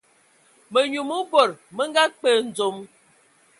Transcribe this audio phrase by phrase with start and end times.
[0.71, 2.75] Mənyu mə bod mə nga kpe ndzom.